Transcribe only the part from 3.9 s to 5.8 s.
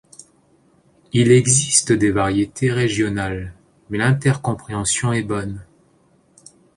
mais l'intercompréhension est bonne.